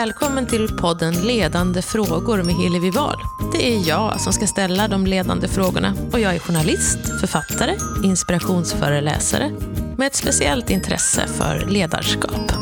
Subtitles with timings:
[0.00, 3.16] Välkommen till podden Ledande frågor med Hillevi Wahl.
[3.52, 9.50] Det är jag som ska ställa de ledande frågorna och jag är journalist, författare, inspirationsföreläsare
[9.96, 12.52] med ett speciellt intresse för ledarskap.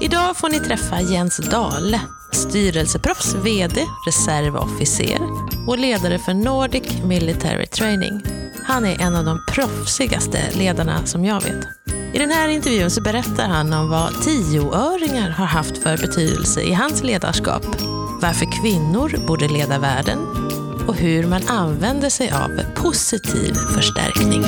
[0.00, 2.00] Idag får ni träffa Jens Dahle,
[2.32, 5.18] styrelseproffs VD, reservofficer
[5.68, 8.22] och ledare för Nordic Military Training.
[8.64, 11.66] Han är en av de proffsigaste ledarna som jag vet.
[12.16, 16.72] I den här intervjun så berättar han om vad tioöringar har haft för betydelse i
[16.72, 17.66] hans ledarskap,
[18.20, 20.18] varför kvinnor borde leda världen
[20.86, 24.42] och hur man använder sig av positiv förstärkning.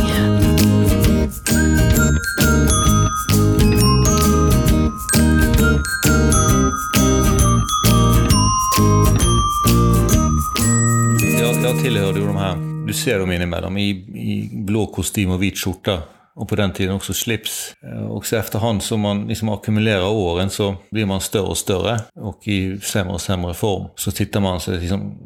[11.40, 15.42] Jag, jag tillhörde ju de här, du ser dem inemellan, i, i blå kostym och
[15.42, 16.02] vit skjorta.
[16.38, 17.74] Och på den tiden också slips.
[17.82, 22.00] Eh, och så efterhand som man liksom ackumulerar åren så blir man större och större
[22.14, 23.88] och i sämre och sämre form.
[23.96, 25.18] Så tittar man sig liksom,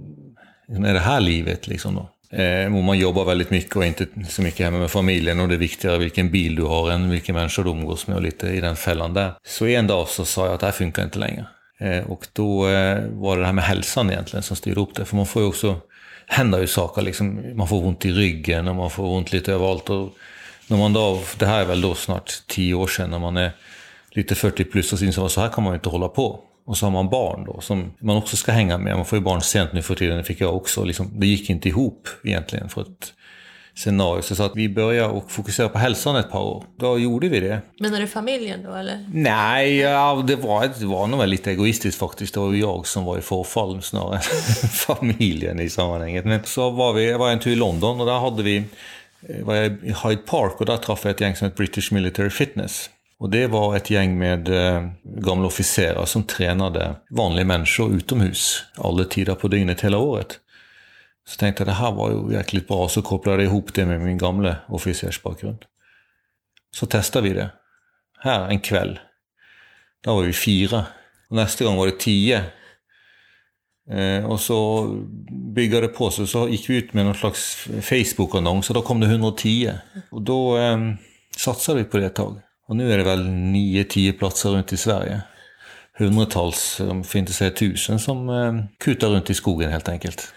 [0.69, 2.37] liksom, är det här livet liksom då?
[2.37, 5.55] Eh, och man jobbar väldigt mycket och inte så mycket hemma med familjen och det
[5.55, 8.61] är viktigare vilken bil du har än vilken människa du umgås med och lite i
[8.61, 9.33] den fällan där.
[9.47, 11.47] Så en dag så sa jag att det här funkar inte längre.
[11.81, 15.05] Eh, och då eh, var det det här med hälsan egentligen som styrde upp det.
[15.05, 15.77] För man får ju också,
[16.27, 19.91] händer ju saker liksom, man får ont i ryggen och man får ont lite överallt.
[19.91, 20.13] Och
[20.73, 23.53] när man då, det här är väl då snart tio år sedan när man är
[24.11, 26.41] lite 40 plus och så inser man så här kan man inte hålla på.
[26.67, 28.97] Och så har man barn då som man också ska hänga med.
[28.97, 30.85] Man får ju barn sent nu för tiden, det fick jag också.
[30.85, 33.13] Liksom, det gick inte ihop egentligen för ett
[33.75, 34.23] scenario.
[34.23, 36.65] Så jag sa att vi börjar och fokusera på hälsan ett par år.
[36.79, 37.61] Då gjorde vi det.
[37.81, 39.07] Menar du familjen då eller?
[39.13, 42.35] Nej, ja, det, var, det var nog lite egoistiskt faktiskt.
[42.35, 44.21] Det var ju jag som var i förfall snarare än
[44.69, 46.25] familjen i sammanhanget.
[46.25, 48.65] Men så var vi, jag var en tur i London och där hade vi
[49.29, 51.93] Eh, var jag i Hyde Park och där träffade jag ett gäng som heter British
[51.93, 52.91] Military Fitness.
[53.19, 59.05] Och det var ett gäng med eh, gamla officerare som tränade vanliga människor utomhus alla
[59.05, 60.39] tider på dygnet hela året.
[61.29, 64.01] Så tänkte jag det här var ju jäkligt bra, så kopplade jag ihop det med
[64.01, 65.65] min gamla officersbakgrund.
[66.75, 67.51] Så testade vi det.
[68.19, 68.99] Här en kväll.
[70.05, 70.87] Där var vi fyra.
[71.29, 72.45] Och nästa gång var det tio.
[73.91, 74.89] Eh, och så
[75.55, 79.01] byggde det på sig, så gick vi ut med någon slags Facebook-annons och då kom
[79.01, 79.73] det 110.
[80.11, 80.79] Och då eh,
[81.37, 82.41] satsade vi på det ett tag.
[82.69, 85.21] Och nu är det väl 9-10 platser runt i Sverige.
[85.99, 90.35] Hundratals, om för inte säga tusen, som eh, kutar runt i skogen helt enkelt.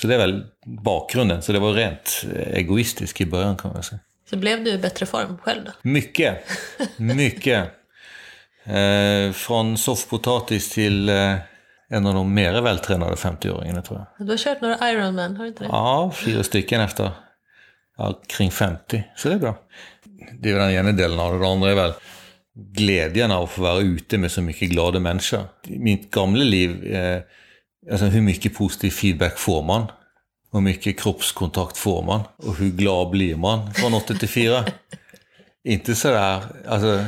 [0.00, 1.42] Så det är väl bakgrunden.
[1.42, 4.00] Så det var rent egoistiskt i början kan man säga.
[4.30, 5.70] Så blev du i bättre form själv då?
[5.82, 6.44] Mycket.
[6.96, 7.70] Mycket.
[8.64, 11.34] Eh, från soffpotatis till eh,
[11.88, 14.26] en av de mer vältränade 50-åringarna tror jag.
[14.26, 15.68] Du har kört några Ironman, har du inte det?
[15.68, 17.10] Ja, fyra stycken efter
[17.96, 19.04] ja, kring 50.
[19.16, 19.58] Så det är bra.
[20.40, 21.38] Det är väl den ena delen av det.
[21.38, 21.92] Det andra är väl
[22.54, 25.44] glädjen av att få vara ute med så mycket glada människor.
[25.64, 27.22] I mitt gamla liv, eh,
[27.90, 29.86] alltså hur mycket positiv feedback får man?
[30.52, 32.20] Hur mycket kroppskontakt får man?
[32.36, 34.64] Och hur glad blir man från 8 till 4?
[35.64, 37.04] Inte sådär, alltså,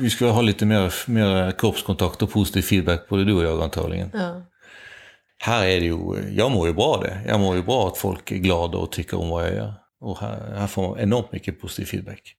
[0.00, 4.10] vi ska ha lite mer, mer kroppskontakt och positiv feedback både du och jag antagligen.
[4.14, 4.42] Ja.
[5.38, 7.20] Här är det ju, jag mår ju bra det.
[7.26, 9.74] Jag mår ju bra att folk är glada och tycker om vad jag gör.
[10.00, 12.36] Och här, här får man enormt mycket positiv feedback.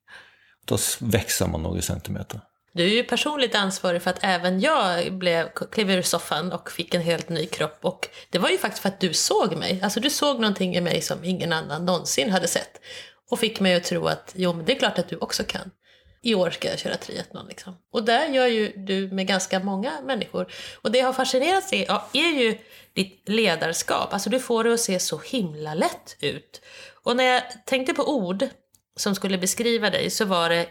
[0.66, 2.42] Då växer man några centimeter.
[2.74, 6.94] Du är ju personligt ansvarig för att även jag blev, klev ur soffan och fick
[6.94, 7.78] en helt ny kropp.
[7.82, 9.80] Och det var ju faktiskt för att du såg mig.
[9.84, 12.82] Alltså du såg någonting i mig som ingen annan någonsin hade sett.
[13.32, 15.72] Och fick mig att tro att jo, men det är klart att du också kan.
[16.26, 17.48] I år ska jag köra triathlon.
[17.48, 17.78] Liksom.
[17.92, 20.54] Och där gör ju du med ganska många människor.
[20.82, 22.58] Och det jag har fascinerats i ja, är ju
[22.94, 24.14] ditt ledarskap.
[24.14, 26.62] Alltså du får det att se så himla lätt ut.
[27.04, 28.48] Och när jag tänkte på ord
[28.96, 30.68] som skulle beskriva dig så var det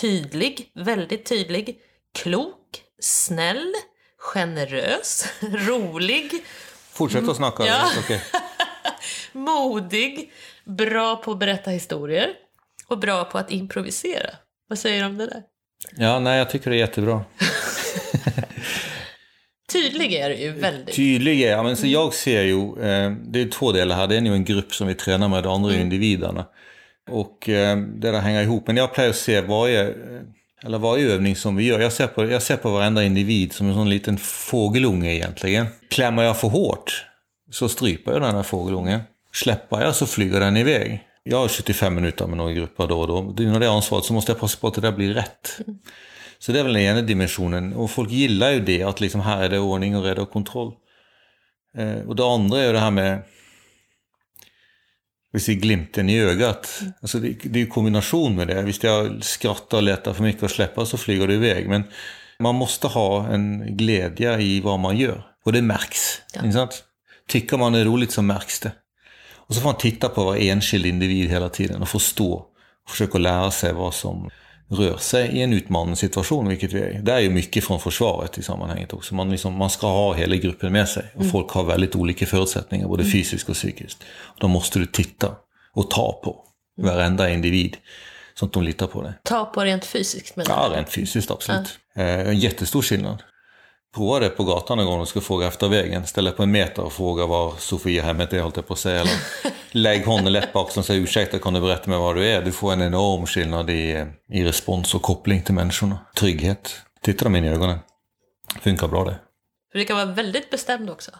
[0.00, 1.80] tydlig, väldigt tydlig,
[2.14, 3.72] klok, snäll,
[4.18, 6.44] generös, rolig,
[6.92, 7.66] Fortsätt att snacka.
[7.66, 7.90] Ja.
[7.98, 8.22] Okej.
[9.32, 10.32] modig,
[10.64, 12.30] bra på att berätta historier
[12.86, 14.30] och bra på att improvisera.
[14.74, 15.42] Vad säger du om det där?
[15.96, 17.24] Ja, nej, jag tycker det är jättebra.
[19.72, 20.96] Tydlig är du ju väldigt.
[20.96, 24.06] Tydlig är, ja, men så jag ser ju, eh, det är två delar här.
[24.06, 26.46] Det är ju en grupp som vi tränar med, det andra är ju individerna.
[27.10, 28.66] Och eh, det där hänger ihop.
[28.66, 29.94] Men jag plejer att se varje, eh,
[30.64, 33.68] eller varje övning som vi gör, jag ser, på, jag ser på varenda individ som
[33.68, 35.66] en sån liten fågelunge egentligen.
[35.90, 37.06] Klämmer jag för hårt
[37.50, 39.00] så stryper jag den här fågelungen.
[39.32, 41.02] Släpper jag så flyger den iväg.
[41.26, 43.32] Jag har 75 minuter med några grupper då och då.
[43.32, 45.58] Det är när det ansvaret så måste jag passa på att det där blir rätt.
[46.38, 47.72] Så det är väl den ena dimensionen.
[47.72, 50.72] Och folk gillar ju det, att liksom här är det ordning och reda och kontroll.
[51.76, 53.22] Eh, och det andra är ju det här med
[55.32, 56.80] vi ser glimten i ögat.
[57.00, 58.62] Alltså det, det är ju kombination med det.
[58.62, 61.68] Visst jag skrattar och letar för mycket och släpper så flyger det iväg.
[61.68, 61.84] Men
[62.38, 65.26] Man måste ha en glädje i vad man gör.
[65.44, 66.22] Och det märks.
[66.34, 66.52] Ja.
[66.52, 66.84] Sant?
[67.28, 68.72] Tycker man är roligt så märks det.
[69.46, 72.32] Och så får man titta på varje enskild individ hela tiden och förstå
[72.84, 74.30] och försöka lära sig vad som
[74.68, 78.38] rör sig i en utmanande situation, vilket vi är Det är ju mycket från försvaret
[78.38, 79.14] i sammanhanget också.
[79.14, 81.32] Man, liksom, man ska ha hela gruppen med sig och mm.
[81.32, 83.12] folk har väldigt olika förutsättningar, både mm.
[83.12, 84.04] fysiskt och psykiskt.
[84.40, 85.36] Då måste du titta
[85.72, 86.44] och ta på
[86.76, 87.76] varenda individ
[88.34, 89.12] så att de litar på dig.
[89.22, 90.36] Ta på rent fysiskt?
[90.36, 91.78] Men ja, rent fysiskt absolut.
[91.94, 92.02] Ja.
[92.02, 93.22] Eh, en jättestor skillnad.
[93.94, 96.06] Prova det på gatan någon gång och ska fråga efter vägen.
[96.06, 99.00] Ställ dig på en meter och fråga var Sofiahemmet är, hållt jag på att säga.
[99.00, 99.12] Eller
[99.70, 102.42] lägg honom lätt axeln och säg ursäkta, kan du berätta mig var du är?
[102.42, 105.98] Du får en enorm skillnad i, i respons och koppling till människorna.
[106.16, 106.80] Trygghet.
[107.00, 107.78] Titta dem in i ögonen.
[108.60, 109.16] Funkar bra det.
[109.72, 111.10] För det kan vara väldigt bestämd också.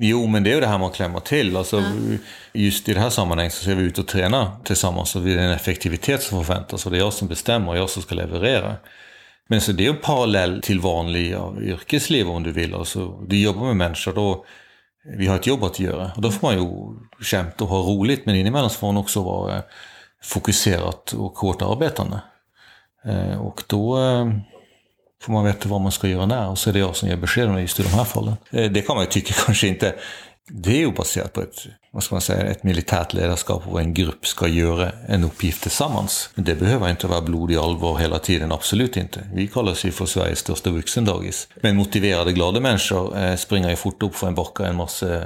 [0.00, 1.56] Jo, men det är ju det här med att klämma till.
[1.56, 2.18] Alltså, mm.
[2.52, 5.38] Just i det här sammanhanget så ser vi ut och träna tillsammans och det är
[5.38, 8.76] en effektivitet som förväntas och det är jag som bestämmer och jag som ska leverera.
[9.48, 12.74] Men så det är en parallell till vanliga yrkesliv om du vill.
[12.74, 14.44] Alltså, du jobbar med människor, då,
[15.18, 16.12] vi har ett jobb att göra.
[16.16, 19.22] Och då får man ju kämpa och ha roligt, men inemellan så får man också
[19.22, 19.62] vara
[20.22, 22.20] fokuserat och hårt arbetande.
[23.04, 24.26] Eh, och då eh,
[25.22, 27.16] får man veta vad man ska göra när och så är det jag som ger
[27.16, 28.36] beskeden just i de här fallen.
[28.50, 29.94] Eh, det kan man ju tycka kanske inte
[30.48, 33.94] det är ju baserat på ett, vad ska man säga, ett militärt ledarskap och en
[33.94, 36.30] grupp ska göra en uppgift tillsammans.
[36.34, 39.28] Men det behöver inte vara blodig allvar hela tiden, absolut inte.
[39.34, 41.48] Vi kallas ju för Sveriges största vuxendagis.
[41.60, 45.22] Men motiverade, glada människor eh, springer ju fort upp för en backe än massa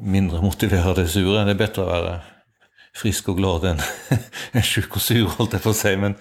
[0.00, 1.44] mindre motiverade sura.
[1.44, 2.20] Det är bättre att vara
[2.94, 3.78] frisk och glad än,
[4.52, 5.98] än sjuk och sur, hållt jag på att säga.
[5.98, 6.14] Men,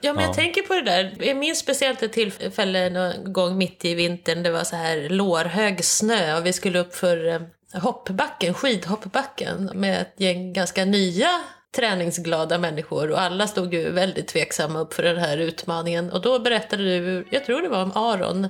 [0.00, 0.28] Ja, men ja.
[0.28, 1.14] jag tänker på det där.
[1.20, 4.42] Jag minns speciellt ett tillfälle någon gång mitt i vintern.
[4.42, 7.40] Det var så här lårhög snö och vi skulle upp för eh,
[7.82, 11.28] hoppbacken, skidhoppbacken med ett gäng ganska nya
[11.76, 16.10] träningsglada människor och alla stod ju väldigt tveksamma upp för den här utmaningen.
[16.10, 18.44] Och då berättade du, jag tror det var om Aron,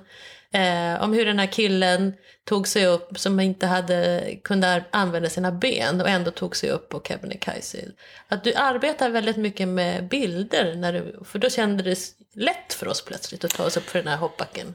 [0.53, 2.15] eh, om hur den här killen
[2.45, 6.89] tog sig upp som inte hade, kunde använda sina ben och ändå tog sig upp
[6.89, 7.79] på Kebnekaise.
[8.29, 12.89] Att du arbetar väldigt mycket med bilder, när du, för då kändes det lätt för
[12.89, 14.75] oss plötsligt att ta oss upp för den här hoppbacken.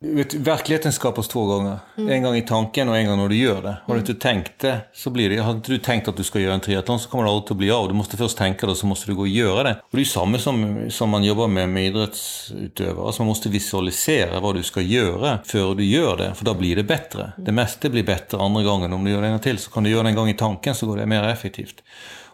[0.00, 1.78] Vet, verkligheten skapas två gånger.
[1.98, 2.10] Mm.
[2.10, 3.68] En gång i tanken och en gång när du gör det.
[3.68, 4.10] Har du mm.
[4.10, 5.36] inte tänkt det så blir det.
[5.36, 7.56] Har inte du tänkt att du ska göra en triathlon så kommer det aldrig att
[7.56, 7.88] bli av.
[7.88, 9.80] Du måste först tänka det och så måste du gå och göra det.
[9.82, 13.06] Och det är samma som, som man jobbar med med idrottsutövare.
[13.06, 16.34] Alltså man måste visualisera vad du ska göra före du gör det.
[16.34, 17.22] För då blir det bättre.
[17.22, 17.32] Mm.
[17.36, 18.92] Det mesta blir bättre andra gången.
[18.92, 20.34] Om du gör det en gång till så kan du göra det en gång i
[20.34, 21.82] tanken så går det mer effektivt.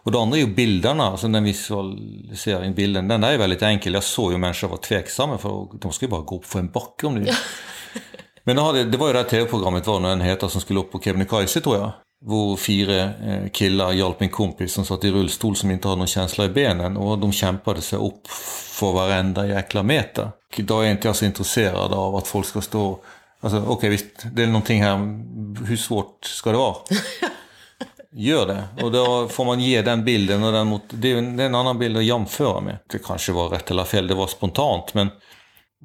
[0.03, 3.93] Och det andra är ju bilderna, alltså den visualiseringen, bilden, den där är väldigt enkel.
[3.93, 7.07] Jag såg ju människor vara tveksamma för de ska ju bara gå för en backe
[7.07, 7.35] om det
[8.43, 10.99] Men då det var ju det här tv-programmet, var en heter, som skulle upp på
[10.99, 11.91] Kebnekaise tror jag.
[12.25, 16.07] Hvor fyra eh, killar hjälpte min kompis som satt i rullstol som inte hade någon
[16.07, 18.27] känsla i benen och de kämpade sig upp
[18.79, 20.29] för varenda jäkla meter.
[20.55, 22.99] Idag är inte jag så intresserad av att folk ska stå
[23.43, 24.97] Alltså okej okay, visst, det är någonting här,
[25.65, 26.75] hur svårt ska det vara?
[28.13, 28.83] Gör det.
[28.83, 30.83] Och då får man ge den bilden och den mot...
[30.89, 32.77] Det är en annan bild att jämföra med.
[32.91, 35.09] Det kanske var rätt eller fel, det var spontant men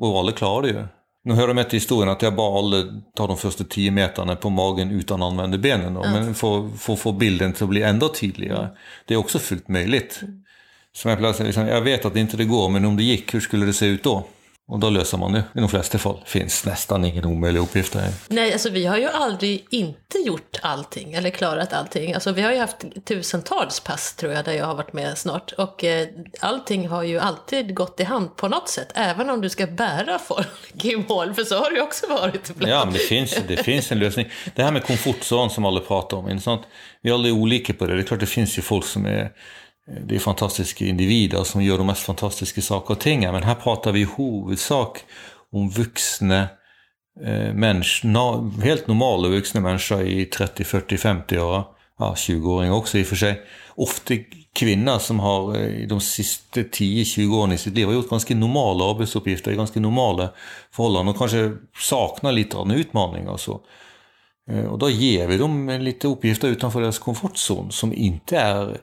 [0.01, 0.85] Orale klarade ju.
[1.25, 2.83] Nu hör det med till historien att jag bara
[3.17, 5.95] tar de första tio metrarna på magen utan att använda benen.
[5.95, 6.03] Då.
[6.03, 6.25] Mm.
[6.25, 8.69] Men för att få bilden till att bli ändå tydligare.
[9.05, 10.21] Det är också fullt möjligt.
[10.93, 13.41] Som jag, plötsligt, liksom, jag vet att inte det går, men om det gick, hur
[13.41, 14.25] skulle det se ut då?
[14.69, 16.23] Och då löser man det i de flesta fall.
[16.27, 18.09] Finns nästan ingen omöjlig uppgift där.
[18.29, 22.15] Nej, alltså vi har ju aldrig inte gjort allting eller klarat allting.
[22.15, 25.53] Alltså vi har ju haft tusentals pass tror jag där jag har varit med snart.
[25.53, 26.09] Och eh,
[26.41, 28.89] allting har ju alltid gått i hand på något sätt.
[28.95, 32.51] Även om du ska bära folk i mål, för så har det ju också varit
[32.51, 32.73] ibland.
[32.73, 34.29] Ja, men det finns, det finns en lösning.
[34.55, 36.63] Det här med komfortzon som alla pratar om, sånt,
[37.03, 37.95] vi är aldrig olika på det.
[37.95, 39.33] Det är klart det finns ju folk som är
[39.89, 43.21] Eh, det är fantastiska individer som gör de mest fantastiska saker och ting.
[43.21, 45.05] Men här pratar vi i huvudsak
[45.53, 46.49] om vuxna
[47.25, 51.65] eh, människor, helt normala vuxna människor i 30, 40, 50 år.
[51.99, 53.43] Ja, 20-åringar också i och för sig.
[53.75, 54.15] Ofta
[54.53, 58.91] kvinnor som har eh, de sista 10-20 åren i sitt liv har gjort ganska normala
[58.91, 60.31] arbetsuppgifter i ganska normala
[60.71, 63.61] förhållanden och kanske saknar lite av en utmaning och så.
[64.51, 68.77] Eh, och då ger vi dem lite uppgifter utanför deras komfortzon som inte är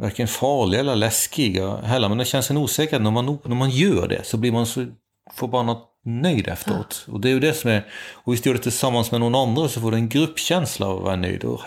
[0.00, 2.08] varken farliga eller läskiga heller.
[2.08, 4.86] Men det känns en osäkerhet när man, när man gör det så blir man så
[5.34, 7.04] förbannat nöjd efteråt.
[7.06, 7.12] Ja.
[7.12, 9.68] Och det är ju det som är, och visst gör det tillsammans med någon annan
[9.68, 11.44] så får du en gruppkänsla av att vara nöjd.
[11.44, 11.60] Och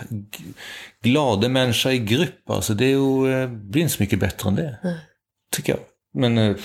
[1.02, 4.54] glada människor i grupp, alltså det är ju, eh, blir inte så mycket bättre än
[4.54, 4.78] det.
[4.82, 4.96] Mm.
[5.52, 5.80] Tycker jag.
[6.14, 6.56] Men eh,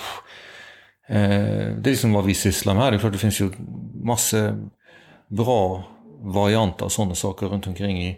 [1.08, 2.92] eh, det är liksom vad vi sysslar med här.
[2.92, 3.52] Det är klart det finns ju
[4.04, 4.70] massor
[5.28, 5.84] bra
[6.20, 8.18] varianter av sådana saker runt omkring i,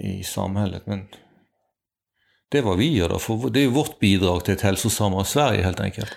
[0.00, 0.82] i samhället.
[0.86, 1.06] Men
[2.50, 5.62] det är vad vi gör då, för det är vårt bidrag till ett hälsosammare Sverige
[5.62, 6.10] helt enkelt.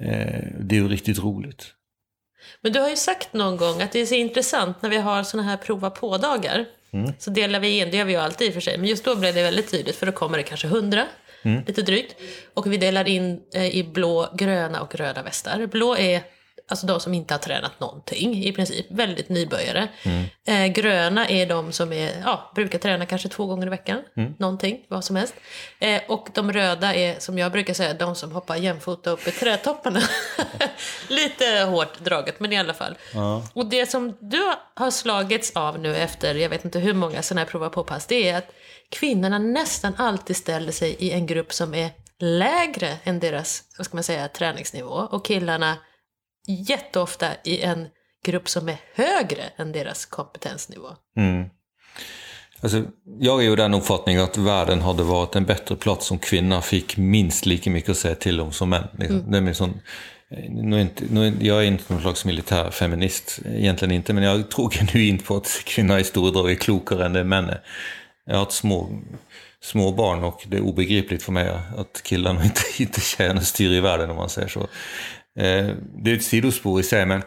[0.00, 1.66] Eh, det är ju riktigt roligt.
[2.60, 5.22] Men du har ju sagt någon gång att det är så intressant när vi har
[5.22, 6.64] såna här prova på-dagar.
[6.92, 7.12] Mm.
[7.18, 9.04] Så delar vi in, det gör vi ju alltid i och för sig, men just
[9.04, 11.06] då blev det väldigt tydligt för då kommer det kanske hundra,
[11.42, 11.64] mm.
[11.66, 12.14] lite drygt.
[12.54, 15.66] Och vi delar in eh, i blå, gröna och röda västar.
[15.66, 16.22] Blå är
[16.68, 19.88] alltså de som inte har tränat någonting i princip, väldigt nybörjare.
[20.02, 20.24] Mm.
[20.46, 24.34] Eh, gröna är de som är, ja, brukar träna kanske två gånger i veckan, mm.
[24.38, 25.34] någonting, vad som helst.
[25.78, 29.30] Eh, och de röda är, som jag brukar säga, de som hoppar jämfota upp i
[29.30, 30.00] trädtopparna.
[31.08, 32.94] Lite hårt draget, men i alla fall.
[33.14, 33.42] Ja.
[33.54, 34.42] Och det som du
[34.74, 38.28] har slagits av nu efter, jag vet inte hur många sådana här prova på-pass, det
[38.28, 38.52] är att
[38.88, 43.96] kvinnorna nästan alltid ställer sig i en grupp som är lägre än deras, vad ska
[43.96, 44.94] man säga, träningsnivå.
[44.94, 45.76] Och killarna
[46.46, 47.88] jätteofta i en
[48.24, 50.88] grupp som är högre än deras kompetensnivå.
[51.16, 51.44] Mm.
[52.60, 52.82] Alltså,
[53.20, 56.96] jag är ju den uppfattningen att världen hade varit en bättre plats om kvinnor fick
[56.96, 58.88] minst lika mycket att säga till om som män.
[58.98, 59.34] Liksom.
[59.34, 59.54] Mm.
[59.54, 59.80] Sån,
[60.48, 64.50] nu är inte, nu, jag är inte någon slags militär feminist, egentligen inte, men jag
[64.50, 67.60] tror genuint på att kvinnor i stora drag är klokare än det män är.
[68.26, 69.00] Jag har ett små,
[69.60, 73.80] små barn och det är obegripligt för mig att killarna inte, inte tjejerna styr i
[73.80, 74.68] världen om man säger så.
[75.38, 77.22] Eh, det är ett sidospår i sig men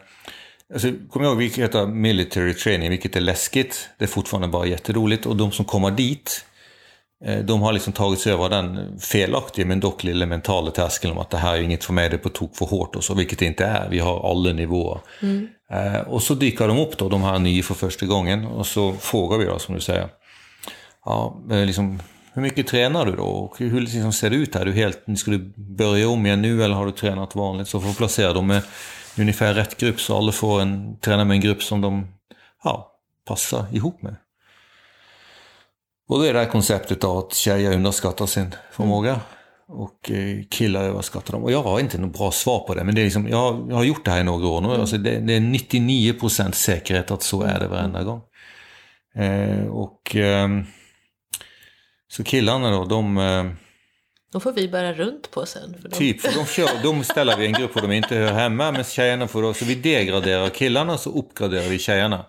[0.73, 3.89] Alltså, kom ihåg, vilket heter military training, vilket är läskigt.
[3.97, 6.45] Det är fortfarande bara jätteroligt och de som kommer dit,
[7.25, 11.19] eh, de har liksom tagit sig över den felaktiga men dock lilla mentala tröskeln om
[11.19, 13.13] att det här är inget för mig, det är på tok för hårt och så,
[13.13, 13.89] vilket det inte är.
[13.89, 14.99] Vi har alla nivåer.
[15.21, 15.47] Mm.
[15.71, 18.93] Eh, och så dyker de upp då, de här nya för första gången och så
[18.93, 20.09] frågar vi då som du säger,
[21.05, 21.99] ja, liksom,
[22.35, 23.23] hur mycket tränar du då?
[23.23, 24.61] Och hur liksom ser det ut här?
[24.61, 27.67] Är du helt, ska du börja om igen nu eller har du tränat vanligt?
[27.67, 28.61] Så får du placera dem med
[29.17, 32.07] ungefär rätt grupp så alla får en, träna med en grupp som de
[32.63, 32.91] ja,
[33.27, 34.15] passar ihop med.
[36.07, 39.19] Och det är det här konceptet av att tjejer underskattar sin förmåga
[39.67, 41.43] och eh, killar överskattar dem.
[41.43, 43.75] Och jag har inte något bra svar på det, men det är liksom, jag, jag
[43.75, 44.67] har gjort det här i några år nu.
[44.67, 44.81] Mm.
[44.81, 48.21] Alltså det, det är 99% säkerhet att så är det varenda gång.
[49.15, 50.15] Eh, och...
[50.15, 50.47] Eh,
[52.11, 53.17] så killarna då, de...
[53.17, 53.45] Eh,
[54.31, 55.75] de får vi bära runt på sen.
[55.81, 58.33] För typ, för de, kör, de ställer vi i en grupp och de inte hör
[58.33, 62.25] hemma, men tjejerna får då, så vi degraderar killarna så uppgraderar vi tjejerna.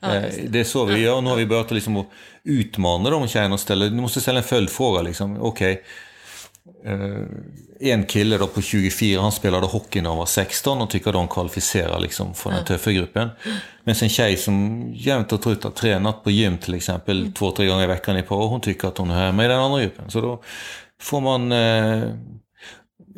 [0.00, 0.48] Ja, eh, det.
[0.48, 0.60] det.
[0.60, 2.06] är så vi gör, nu har vi börjat liksom att
[2.44, 5.72] utmana de tjejerna och ställa, du måste ställa en följdfråga liksom, okej.
[5.72, 5.84] Okay
[7.80, 11.28] en kille då på 24, han spelade hockey när han var 16 och tycker de
[11.28, 13.28] kvalificerar liksom för den tuffa gruppen.
[13.84, 17.32] Men sen tjej som jämt och trött har tränat på gym till exempel mm.
[17.32, 19.58] två, tre gånger i veckan i par, hon tycker att hon är med i den
[19.58, 20.10] andra gruppen.
[20.10, 20.42] Så då
[21.00, 22.04] får man uh,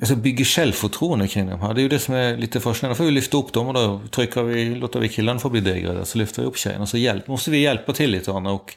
[0.01, 1.75] alltså bygga självförtroende kring de här.
[1.75, 2.95] Det är ju det som är lite fascinerande.
[2.95, 5.61] Då får vi lyfta upp dem och då trycker vi, låter vi killarna få bli
[5.61, 6.87] degraderade, så lyfter vi upp tjejerna.
[6.87, 8.75] Så hjälp, måste vi hjälpa till lite och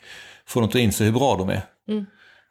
[0.47, 1.61] få dem att inse hur bra de är.
[1.87, 2.05] Mm.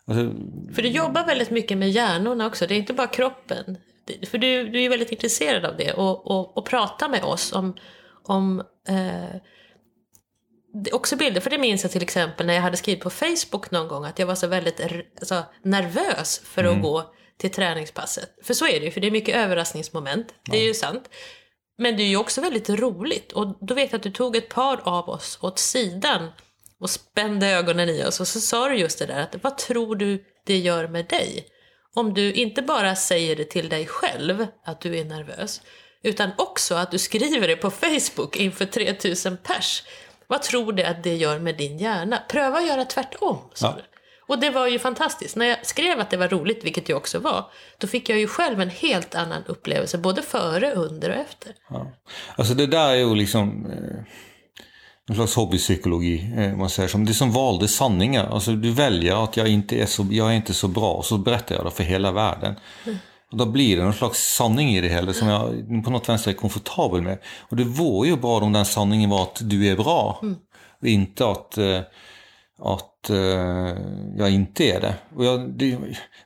[0.06, 0.34] Alltså,
[0.75, 3.78] för du jobbar väldigt mycket med hjärnorna också, det är inte bara kroppen.
[4.26, 7.76] För du, du är väldigt intresserad av det och, och, och prata med oss om,
[8.23, 9.40] om eh,
[10.92, 11.40] också bilder.
[11.40, 14.18] För det minns jag till exempel när jag hade skrivit på Facebook någon gång att
[14.18, 14.80] jag var så väldigt
[15.20, 16.76] alltså, nervös för mm.
[16.76, 18.30] att gå till träningspasset.
[18.42, 20.34] För så är det ju, för det är mycket överraskningsmoment.
[20.50, 20.66] Det är ja.
[20.66, 21.11] ju sant.
[21.78, 23.32] Men det är ju också väldigt roligt.
[23.32, 26.28] Och då vet jag att du tog ett par av oss åt sidan
[26.84, 29.96] och spände ögonen i oss och så sa du just det där att vad tror
[29.96, 31.46] du det gör med dig?
[31.94, 35.62] Om du inte bara säger det till dig själv att du är nervös
[36.02, 39.82] utan också att du skriver det på Facebook inför 3000 pers.
[40.26, 42.18] Vad tror du att det gör med din hjärna?
[42.28, 43.74] Pröva att göra tvärtom, sa ja.
[43.76, 43.82] du.
[44.26, 45.36] Och det var ju fantastiskt.
[45.36, 48.26] När jag skrev att det var roligt, vilket det också var, då fick jag ju
[48.26, 51.54] själv en helt annan upplevelse, både före, under och efter.
[51.68, 51.92] Ja.
[52.36, 53.66] Alltså det där är ju liksom...
[53.66, 54.04] Eh
[55.08, 56.32] en slags hobbypsykologi.
[56.37, 57.04] Eh, man säger som.
[57.04, 58.26] Det som valde sanningar.
[58.26, 61.18] Alltså du väljer att jag inte är så, jag är inte så bra och så
[61.18, 62.54] berättar jag det för hela världen.
[62.87, 62.99] Mm.
[63.30, 65.50] Och då blir det någon slags sanning i det hela som jag
[65.84, 67.18] på något vänster är komfortabel med.
[67.40, 70.18] Och det vore ju bra om den sanningen var att du är bra.
[70.23, 70.37] Mm.
[70.80, 71.80] Och inte att, eh,
[72.58, 73.76] att eh,
[74.18, 74.94] jag inte är det.
[75.16, 75.78] Och jag, det.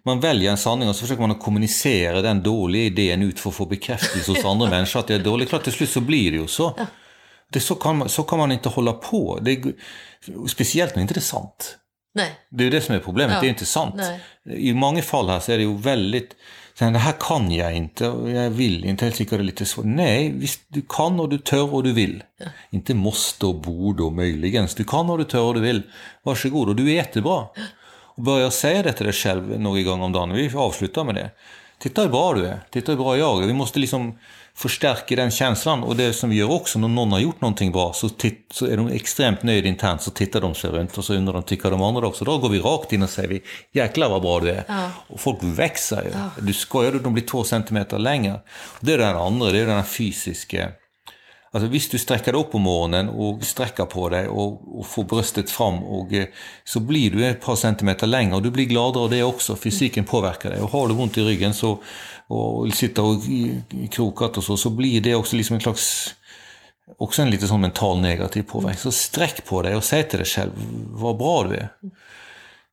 [0.04, 3.50] Man väljer en sanning och så försöker man att kommunicera den dåliga idén ut för
[3.50, 5.48] att få bekräftelse hos andra människor att jag är dålig.
[5.48, 6.74] Klart till slut så blir det ju så.
[7.52, 9.38] Det, så, kan man, så kan man inte hålla på.
[9.42, 9.62] Det
[10.48, 11.78] speciellt när inte det är sant.
[12.14, 12.32] Nej.
[12.50, 13.40] Det är det som är problemet, ja.
[13.40, 13.94] det är inte sant.
[13.96, 14.20] Nej.
[14.44, 16.36] I många fall här så är det ju väldigt,
[16.78, 19.84] det här kan jag inte och jag vill inte, jag tycker det är lite svårt.
[19.84, 22.22] Nej, visst, du kan och du tör och du vill.
[22.38, 22.46] Ja.
[22.70, 24.68] Inte måste och borde och möjligen.
[24.76, 25.82] Du kan och du tör och du vill.
[26.22, 27.46] Varsågod, och du är jättebra.
[28.16, 31.30] Och börja säga det till dig själv några gånger om dagen, vi avslutar med det.
[31.78, 33.46] titta hur bra du är, titta hur bra jag är.
[33.46, 34.18] Vi måste liksom
[34.58, 35.82] förstärka den känslan.
[35.82, 38.66] Och det som vi gör också, när någon har gjort någonting bra så, titt, så
[38.66, 41.70] är de extremt nöjda internt, så tittar de sig runt och så undrar de, tycker
[41.70, 42.24] de andra också?
[42.24, 44.64] Då går vi rakt in och säger vi, jäklar vad bra du är.
[44.68, 44.90] Ja.
[45.08, 46.10] Och folk växer ju.
[46.12, 46.30] Ja.
[46.42, 48.40] Du skojar, de blir två centimeter längre.
[48.80, 50.68] Det är den andra, det är den här fysiska
[51.50, 55.04] Alltså visst, du sträcker dig upp på morgonen och sträcker på dig och, och får
[55.04, 56.26] bröstet fram och eh,
[56.64, 59.56] så blir du ett par centimeter längre och du blir gladare av det också.
[59.56, 61.78] Fysiken påverkar dig och har du ont i ryggen så,
[62.28, 63.22] och sitter och
[63.90, 66.14] krokat och så, så blir det också liksom en slags
[66.96, 68.76] också en lite sån mental negativ påverkan.
[68.78, 70.50] Så sträck på dig och säg till dig själv
[70.90, 71.68] vad bra du är.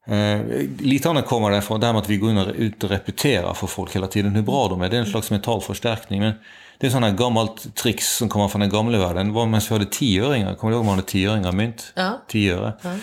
[0.07, 0.41] Eh,
[0.79, 2.89] lite annat kommer det från det här med att vi går in och, ut och
[2.89, 4.89] repeterar för folk hela tiden hur bra de är.
[4.89, 6.21] Det är en slags mental förstärkning.
[6.21, 6.33] Men
[6.77, 9.33] det är sådana gammalt tricks som kommer från den gamla världen.
[9.33, 10.55] Var medan vi hade tioöringar.
[10.55, 11.93] Kommer du ihåg man hade tioöringar mynt?
[11.95, 12.21] Ja.
[12.27, 12.73] Tio öre.
[12.81, 12.95] Ja.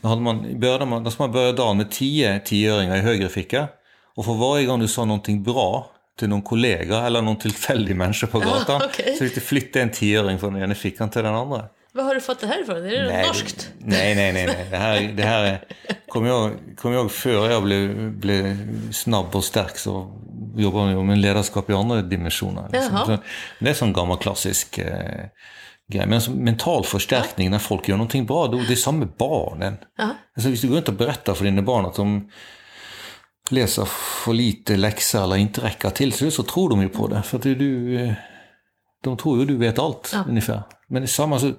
[0.00, 3.28] Då, hade man, började man, då ska man börja dagen med tio tioöringar i höger
[3.28, 3.68] ficka.
[4.16, 8.26] Och för varje gång du sa någonting bra till någon kollega eller någon tillfällig människa
[8.26, 9.16] på gatan okej.
[9.18, 11.64] så fick du flytta en tioöring från den ena fickan till den andra.
[11.92, 12.76] Var har du fått det här ifrån?
[12.76, 13.70] Är det Nej, norskt?
[13.78, 14.46] Nej, nej, nej.
[14.46, 14.66] nej.
[14.70, 15.60] Det här, det här är,
[16.08, 18.56] kommer jag, kommer jag ihåg före jag blev, blev
[18.92, 20.20] snabb och stark så
[20.56, 22.68] jobbade jag med ledarskap i andra dimensioner.
[22.72, 22.94] Liksom.
[22.94, 23.06] Jaha.
[23.06, 23.18] Så
[23.58, 25.24] Det är en sån gammal klassisk eh,
[25.92, 26.06] grej.
[26.06, 29.76] Men som mental förstärkning när folk gör någonting bra, då, det är samma med barnen.
[29.98, 30.10] Ja.
[30.36, 32.30] Alltså, hvis du går inte och berättar för dina barn att de
[33.52, 33.84] läser
[34.24, 37.22] för lite läxor eller inte räcker till, så, så tror de ju på det.
[37.22, 38.12] För att du, eh,
[39.04, 40.24] de tror ju du vet allt Ja.
[40.28, 40.62] ungefär.
[40.88, 41.52] Men i samma så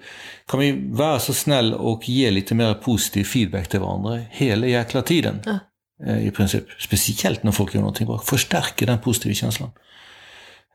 [0.48, 5.02] kan vi vara så snäll och ge lite mer positiv feedback till varandra hela jäkla
[5.02, 5.40] tiden.
[5.46, 5.60] Ja.
[6.08, 6.64] Eh, I princip.
[6.80, 8.20] Speciellt när folk gör någonting bra.
[8.20, 9.70] Förstärker den positiva känslan.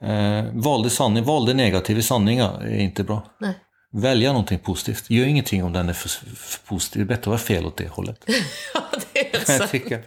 [0.02, 3.26] Eh, valde sanning, valde negativa sanningar är inte bra.
[3.40, 3.54] Nej.
[3.94, 5.10] Välja någonting positivt.
[5.10, 7.00] Gör ingenting om den är för, för positiv.
[7.00, 8.16] Det är bättre att vara fel åt det hållet.
[8.74, 8.80] ja,
[9.12, 9.70] det är Jag sant.
[9.70, 10.02] tycker.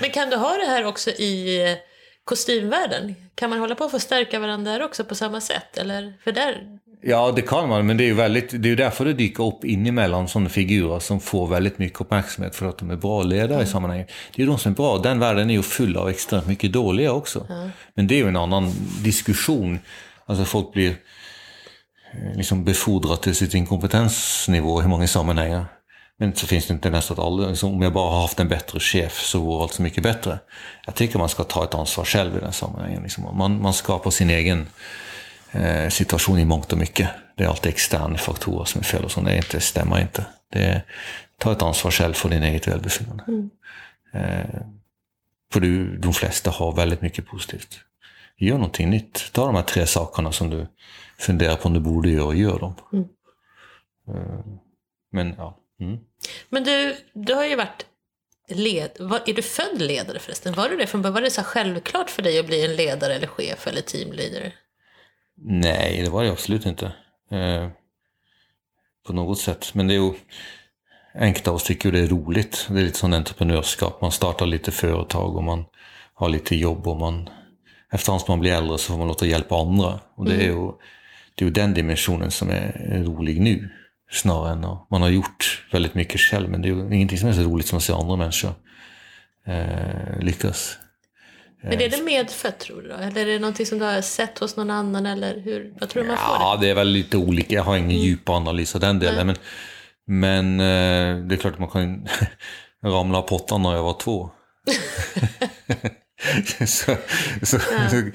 [0.00, 1.76] Men kan du ha det här också i eh,
[2.24, 3.14] kostymvärlden?
[3.34, 5.78] Kan man hålla på att förstärka varandra där också på samma sätt?
[5.78, 6.14] Eller?
[6.24, 6.78] För där...
[7.02, 9.64] Ja, det kan man, men det är ju väldigt, det är därför det dyker upp
[9.64, 13.62] in emellan sådana figurer som får väldigt mycket uppmärksamhet för att de är bra ledare
[13.62, 14.10] i sammanhanget.
[14.36, 14.98] Det är ju de som är bra.
[14.98, 17.46] Den världen är ju full av extremt mycket dåliga också.
[17.94, 18.72] Men det är ju en annan
[19.04, 19.78] diskussion.
[20.26, 25.64] Alltså folk blir eh, liksom befordrade till sitt inkompetensnivå i många sammanhang.
[26.20, 28.48] Men så finns det inte nästan att alla, liksom, om jag bara har haft en
[28.48, 30.38] bättre chef så vore allt så mycket bättre.
[30.86, 33.02] Jag tycker man ska ta ett ansvar själv i den sammanhangen.
[33.02, 33.36] Liksom.
[33.38, 34.66] Man, man skapar sin egen
[35.52, 37.08] eh, situation i mångt och mycket.
[37.36, 39.20] Det är alltid externa faktorer som är fel och så.
[39.20, 40.26] Det är inte, stämmer inte.
[40.52, 40.82] Det är,
[41.38, 43.24] ta ett ansvar själv för din eget välbefinnande.
[44.12, 44.60] Eh,
[45.52, 47.80] för du, de flesta har väldigt mycket positivt.
[48.36, 49.32] Gör någonting nytt.
[49.32, 50.66] Ta de här tre sakerna som du
[51.18, 52.74] funderar på om du borde göra och gör dem.
[52.92, 53.04] Mm.
[54.08, 54.44] Eh,
[55.12, 55.56] men ja.
[55.80, 55.98] Mm.
[56.48, 57.86] Men du, du har ju varit
[58.48, 58.90] led...
[58.98, 60.54] Var, är du född ledare förresten?
[60.54, 61.14] Var du det från början?
[61.14, 64.54] Var det så självklart för dig att bli en ledare eller chef eller teamleader?
[65.36, 66.92] Nej, det var det absolut inte.
[67.30, 67.68] Eh,
[69.06, 69.74] på något sätt.
[69.74, 70.12] Men det är ju...
[71.14, 72.66] Enkelt av oss tycker det är roligt.
[72.68, 74.00] Det är lite sån entreprenörskap.
[74.00, 75.64] Man startar lite företag och man
[76.14, 77.28] har lite jobb och man...
[77.92, 80.00] Efterhand som man blir äldre så får man låta hjälpa andra.
[80.14, 80.72] Och det är ju,
[81.34, 83.68] det är ju den dimensionen som är rolig nu.
[84.10, 86.48] Snarare än att man har gjort väldigt mycket själv.
[86.48, 88.52] Men det är ju ingenting som är så roligt som att se andra människor
[89.46, 90.78] eh, lyckas.
[91.62, 92.94] Men är det medfött tror du då?
[92.94, 95.06] Eller är det någonting som du har sett hos någon annan?
[95.06, 95.74] Eller hur?
[95.80, 96.44] Vad tror du man får det?
[96.44, 97.54] Ja, det är väl lite olika.
[97.54, 99.26] Jag har ingen djup analys av den delen.
[99.26, 99.36] Men,
[100.06, 102.08] men eh, det är klart att man kan
[102.84, 104.30] ramla av pottan när jag var två.
[106.66, 106.96] så,
[107.42, 107.58] så,
[107.90, 108.10] så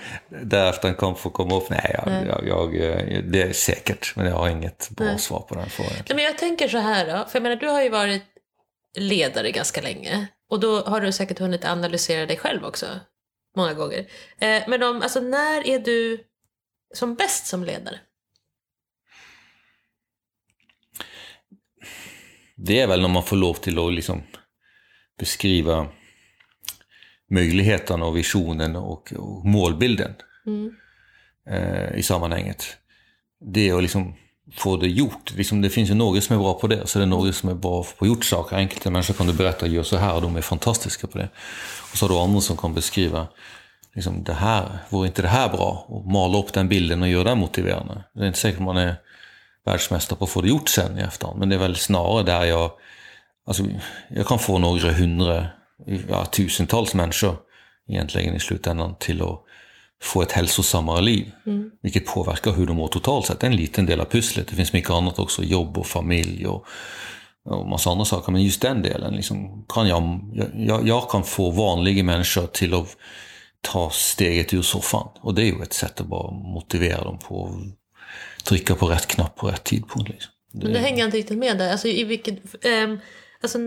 [0.50, 1.70] därefter kom få komma upp.
[1.70, 4.16] Nej, jag, jag, jag, eh, det är säkert.
[4.16, 5.94] Men jag har inget bra svar på den frågan.
[5.94, 7.12] Nej, men jag tänker så här då.
[7.30, 8.24] För jag menar, du har ju varit
[8.98, 10.28] ledare ganska länge.
[10.50, 12.86] Och då har du säkert hunnit analysera dig själv också.
[13.58, 14.00] Många gånger.
[14.40, 16.24] Eh, men om, alltså, när är du
[16.94, 18.00] som bäst som ledare?
[22.56, 24.24] Det är väl när man får lov till att liksom
[25.20, 25.88] beskriva
[27.32, 30.76] möjligheterna och visionen och, och målbilden Mm.
[31.50, 32.78] eh, i sammanhanget.
[33.54, 34.16] Det är att liksom
[34.54, 35.34] få det gjort.
[35.36, 37.50] Liksom det finns ju några som är bra på det, så det är några som
[37.50, 38.56] är bra på att gjort saker.
[38.56, 41.30] Enkelte människor kan du berätta, gör så här, och de är fantastiska på det.
[41.92, 43.28] Och så har du andra som kan beskriva,
[43.96, 45.86] liksom det här, vore inte det här bra?
[45.88, 48.04] Och mala upp den bilden och göra den motiverande.
[48.14, 48.96] Det är inte säkert man är
[49.66, 52.44] världsmästare på att få det gjort sen i efterhand, men det är väl snarare där
[52.46, 52.72] jag,
[53.48, 53.64] alltså
[54.10, 55.48] jag kan få några hundra,
[56.10, 57.38] ja, tusentals människor
[57.88, 59.42] egentligen i slutändan till att
[60.04, 61.32] få ett hälsosammare liv.
[61.82, 63.40] Vilket påverkar hur de mår totalt sett.
[63.40, 64.48] Det är en liten del av pusslet.
[64.48, 66.66] Det finns mycket annat också, jobb och familj och,
[67.46, 68.32] och massa andra saker.
[68.32, 70.20] Men just den delen liksom, kan jag,
[70.56, 72.98] jag, jag kan få vanliga människor till att
[73.62, 75.08] ta steget ur soffan.
[75.22, 79.08] Och det är ju ett sätt att bara motivera dem på att trycka på rätt
[79.08, 80.10] knapp på rätt tidpunkt.
[80.10, 80.32] Liksom.
[80.52, 80.64] Det...
[80.64, 81.72] Men det hänger jag inte riktigt med där.
[81.72, 83.00] Alltså, i vilket, ähm,
[83.42, 83.60] alltså,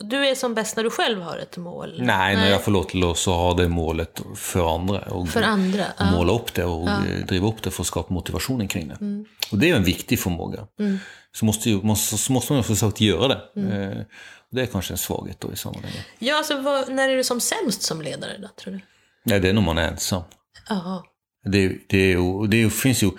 [0.00, 1.94] du är som bäst när du själv har ett mål?
[1.98, 2.36] Nej, Nej.
[2.36, 5.00] när jag får lov till att ha det målet för andra.
[5.00, 5.84] Och, för andra?
[5.84, 6.10] Och ja.
[6.10, 7.00] måla upp det och ja.
[7.28, 8.96] driva upp det för att skapa motivationen kring det.
[9.00, 9.24] Mm.
[9.52, 10.66] Och det är en viktig förmåga.
[10.80, 10.98] Mm.
[11.32, 13.60] Så, måste, ju, måste, så måste man försöka göra det.
[13.60, 14.04] Mm.
[14.50, 16.04] Det är kanske en svaghet då i sammanhanget.
[16.18, 18.80] Ja, alltså vad, när är du som sämst som ledare då, tror du?
[19.24, 20.22] Nej, det är när man är ensam.
[20.70, 21.04] Aha.
[21.44, 22.16] Det, det,
[22.48, 23.10] det finns ju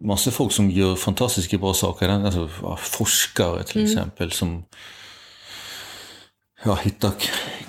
[0.00, 2.08] massor folk som gör fantastiska bra saker.
[2.08, 2.48] Alltså,
[2.78, 3.92] forskare till mm.
[3.92, 4.64] exempel som
[6.64, 7.12] ja, hittar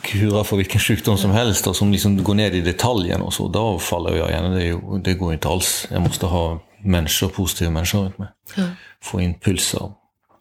[0.01, 3.47] kurer för vilken sjukdom som helst och som liksom går ner i detaljen och så.
[3.47, 4.49] Då faller jag gärna.
[4.49, 5.88] Det, det går inte alls.
[5.91, 8.27] Jag måste ha människor, positiva människor runt mig.
[8.58, 8.69] Mm.
[9.01, 9.91] Få in pulser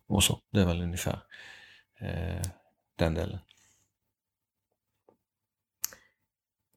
[0.09, 0.39] och så.
[0.53, 1.19] Det är väl ungefär
[2.01, 2.43] eh,
[2.99, 3.39] den delen.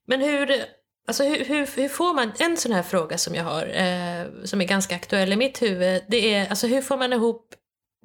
[0.08, 0.66] Men hur,
[1.08, 4.62] alltså hur, hur, hur, får man, en sån här fråga som jag har, eh, som
[4.62, 7.56] är ganska aktuell i mitt huvud, det är alltså hur får man ihop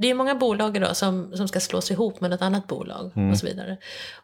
[0.01, 3.31] det är många bolag idag som, som ska slås ihop med ett annat bolag mm.
[3.31, 3.77] och så vidare.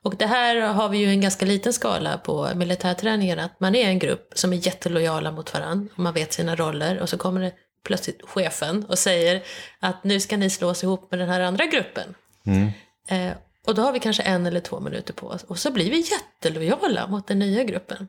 [0.03, 3.89] Och det här har vi ju en ganska liten skala på militärträningen, att man är
[3.89, 7.41] en grupp som är jättelojala mot varandra, och man vet sina roller och så kommer
[7.41, 7.53] det
[7.85, 9.43] plötsligt chefen och säger
[9.81, 12.15] att nu ska ni slås ihop med den här andra gruppen.
[12.47, 12.71] Mm.
[13.09, 13.37] Eh,
[13.67, 16.05] och då har vi kanske en eller två minuter på oss och så blir vi
[16.11, 18.09] jättelojala mot den nya gruppen.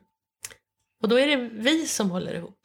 [1.02, 2.58] Och då är det vi som håller ihop.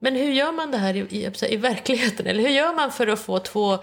[0.00, 2.26] Men hur gör man det här i, i, i verkligheten?
[2.26, 3.78] Eller hur gör man för att få två,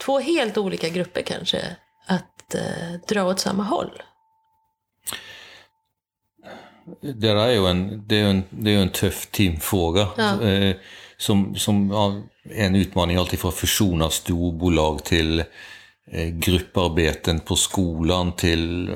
[0.00, 1.76] två helt olika grupper kanske
[2.06, 4.02] att eh, dra åt samma håll?
[7.00, 10.08] Det är ju en, det är en, det är en tuff teamfråga.
[10.16, 10.42] Ja.
[10.42, 10.76] Eh,
[11.16, 12.22] som, som ja,
[12.54, 15.44] en utmaning alltid för att försona storbolag till
[16.12, 18.94] Eh, grupparbeten på skolan till, eh,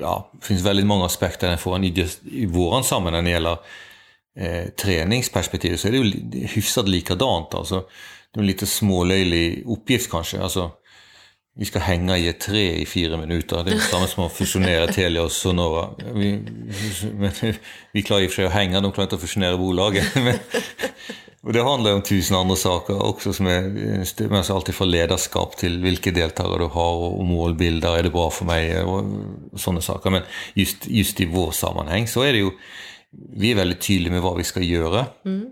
[0.00, 1.84] ja, det finns väldigt många aspekter får.
[1.84, 3.58] I, i våran sammanhang när det gäller
[4.38, 7.54] eh, träningsperspektiv så är det ju hyfsat likadant.
[7.54, 7.84] Alltså,
[8.34, 10.40] det är en lite smålöjlig uppgift kanske.
[10.40, 10.70] Alltså,
[11.56, 13.64] vi ska hänga i ett trä i fyra minuter.
[13.64, 15.88] Det är samma som att fusionera Telia och Sonora.
[16.14, 16.40] Vi,
[17.92, 20.04] vi klarar i och för sig att hänga, de klarar inte att fusionera bolagen.
[20.14, 20.34] Men,
[21.42, 25.82] och det handlar om tusen andra saker också som är, alltså alltid från ledarskap till
[25.82, 29.04] vilka deltagare du har och målbilder, är det bra för mig och
[29.56, 30.10] sådana saker.
[30.10, 30.22] Men
[30.54, 32.50] just, just i vår sammanhang så är det ju,
[33.36, 35.06] vi är väldigt tydliga med vad vi ska göra.
[35.24, 35.46] Mm.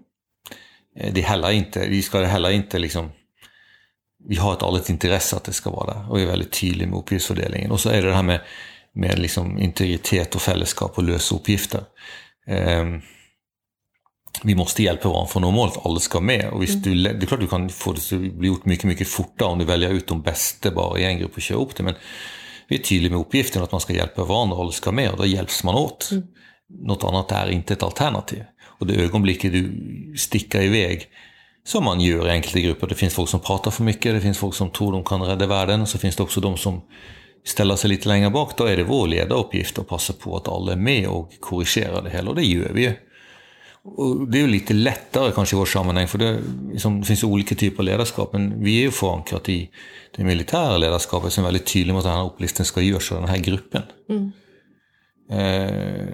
[1.00, 3.10] Eh, det heller inte, vi ska heller inte liksom,
[4.28, 6.98] vi har ett alldeles intresse att det ska vara där och är väldigt tydliga med
[6.98, 7.70] uppgiftsfördelningen.
[7.70, 8.40] Och så är det det här med,
[8.94, 11.80] med liksom integritet och fällskap och lösa uppgifter.
[12.80, 13.02] Um,
[14.42, 16.48] vi måste hjälpa varandra för normalt alla ska med.
[16.48, 16.98] Och visst, mm.
[16.98, 19.58] du, det är klart du kan få det att bli gjort mycket, mycket fortare om
[19.58, 21.82] du väljer ut de bästa bara i en grupp och kör upp det.
[21.82, 21.94] Men
[22.68, 25.16] vi är tydliga med uppgiften att man ska hjälpa varandra och alla ska med och
[25.16, 26.08] då hjälps man åt.
[26.10, 26.24] Mm.
[26.68, 28.44] Något annat är inte ett alternativ.
[28.78, 29.72] Och det ögonblicket du
[30.16, 31.06] sticker iväg,
[31.64, 34.38] som man gör i enskilda grupper, det finns folk som pratar för mycket, det finns
[34.38, 36.80] folk som tror de kan rädda världen, och så finns det också de som
[37.44, 40.72] ställer sig lite längre bak, då är det vår ledaruppgift att passa på att alla
[40.72, 42.92] är med och korrigerar det hela, och det gör vi ju.
[43.82, 46.38] Och det är ju lite lättare kanske i vårt sammanhang, för det,
[46.72, 49.70] liksom, det finns olika typer av ledarskap, men vi är ju förankrat i
[50.16, 53.20] det militära ledarskapet som är väldigt tydligt med att den här upplistan ska göras av
[53.20, 53.82] den här gruppen.
[54.08, 54.32] Mm.
[55.30, 56.08] Eh,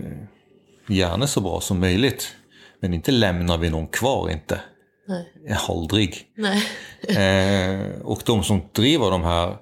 [0.89, 2.35] gärna så bra som möjligt,
[2.85, 4.61] men inte lämnar vi någon kvar inte.
[5.09, 5.59] Nej.
[5.69, 6.27] Aldrig.
[6.37, 6.63] Nej.
[7.83, 9.57] eh, och de som driver de här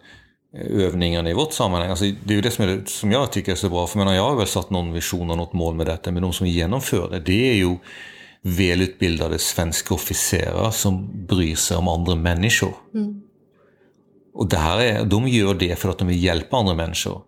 [0.71, 1.91] övningarna i vårt sammanhang.
[1.91, 3.87] Alltså, det är ju det som, det, som jag tycker är så bra.
[3.87, 6.11] För menar, jag har väl satt någon vision och något mål med detta.
[6.11, 7.77] Men de som genomför det, det är ju
[8.43, 12.75] välutbildade svenska officerare som bryr sig om andra människor.
[12.95, 13.23] Mm.
[14.35, 17.23] Och det här är, de gör det för att de vill hjälpa andra människor.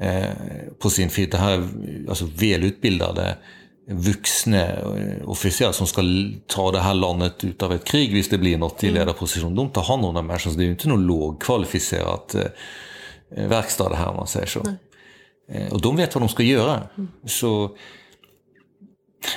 [0.00, 0.30] Eh,
[0.78, 1.30] på sin fritid.
[1.30, 1.68] Det här är
[2.08, 3.36] alltså välutbildade
[3.88, 6.02] vuxna eh, officerare som ska
[6.46, 8.98] ta det här landet ut av ett krig, hvis det blir något i mm.
[8.98, 9.54] ledarposition.
[9.54, 13.88] De tar hand om de människorna, så det är ju inte något lågkvalificerat eh, verkstad
[13.88, 14.60] det här om man säger så.
[15.50, 15.72] Mm.
[15.72, 16.82] Och de vet vad de ska göra.
[16.96, 17.08] Mm.
[17.24, 17.76] Så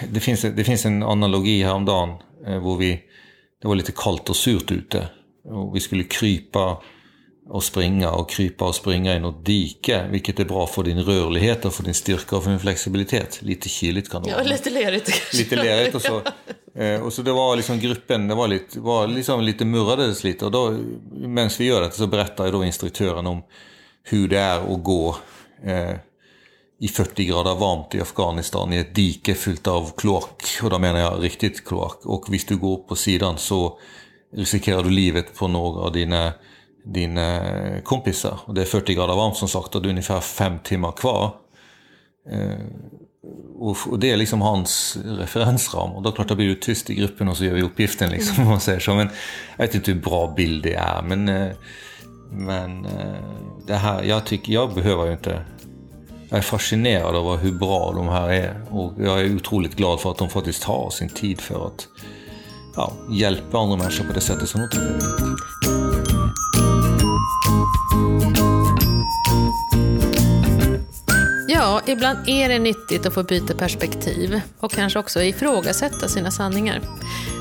[0.10, 2.10] det finns, det finns en analogi häromdagen
[2.48, 3.04] eh, hvor vi,
[3.62, 5.08] det var lite kallt och surt ute.
[5.44, 6.78] Och vi skulle krypa
[7.49, 11.65] och springa och krypa och springa i något dike, vilket är bra för din rörlighet
[11.65, 13.41] och för din styrka och för din flexibilitet.
[13.41, 14.43] Lite kyligt kan det vara.
[14.43, 15.38] Ja, lite lerigt kanske.
[15.38, 16.21] Lite lerigt och så.
[16.75, 20.45] Eh, och så det var liksom gruppen, det var lite, var liksom lite murrades lite
[20.45, 20.77] och då,
[21.12, 23.43] medan vi gör det så berättar då instruktören om
[24.04, 25.15] hur det är att gå
[25.65, 25.95] eh,
[26.80, 30.43] i 40 grader varmt i Afghanistan i ett dike fyllt av kloak.
[30.63, 32.06] Och då menar jag riktigt kloak.
[32.06, 33.80] Och visst du går på sidan så
[34.36, 36.34] riskerar du livet på några av dina
[36.84, 38.39] dina eh, kompisar.
[38.46, 41.36] Och det är 40 grader varmt som sagt och det är ungefär fem timmar kvar.
[42.32, 42.65] Eh,
[43.60, 45.91] och det är liksom hans referensram.
[45.91, 48.46] Och då klart det blir ju tyst i gruppen och så gör vi uppgiften liksom,
[48.46, 48.96] man säger så.
[48.96, 49.10] Men
[49.58, 51.52] jag vet inte hur bra bild det är, men, eh,
[52.32, 53.24] men eh,
[53.67, 55.46] det här, jag tycker, jag behöver ju inte
[56.30, 60.12] jag är fascinerad över hur bra de här är och jag är otroligt glad för
[60.12, 61.88] att de faktiskt tar sin tid för att
[62.76, 65.31] ja, hjälpa andra människor på det sättet som de tycker är viktigt.
[71.91, 76.82] ibland är det nyttigt att få byta perspektiv och kanske också ifrågasätta sina sanningar.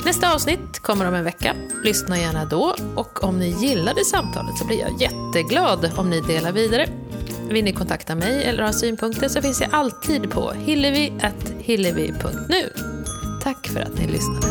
[0.05, 1.55] Nästa avsnitt kommer om en vecka.
[1.85, 6.53] Lyssna gärna då och om ni gillade samtalet så blir jag jätteglad om ni delar
[6.53, 6.89] vidare.
[7.49, 12.73] Vill ni kontakta mig eller ha synpunkter så finns jag alltid på hillevi.hillevi.nu.
[13.43, 14.47] Tack för att ni lyssnade.